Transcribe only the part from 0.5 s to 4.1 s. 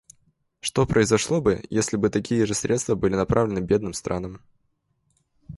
Что произошло бы, если бы такие же средства были направлены бедным